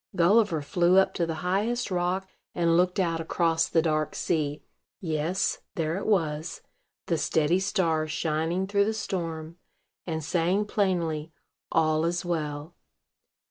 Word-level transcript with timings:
Gulliver 0.15 0.63
flew 0.63 0.97
up 0.97 1.13
to 1.13 1.27
the 1.27 1.35
highest 1.45 1.91
rock, 1.91 2.27
and 2.55 2.75
looked 2.75 2.99
out 2.99 3.21
across 3.21 3.69
the 3.69 3.83
dark 3.83 4.15
sea. 4.15 4.63
Yes, 4.99 5.59
there 5.75 5.95
it 5.95 6.07
was, 6.07 6.61
the 7.05 7.19
steady 7.19 7.59
star 7.59 8.07
shining 8.07 8.65
through 8.65 8.85
the 8.85 8.95
storm, 8.95 9.59
and 10.07 10.23
saying 10.23 10.65
plainly, 10.65 11.31
"All 11.71 12.03
is 12.05 12.25
well." 12.25 12.73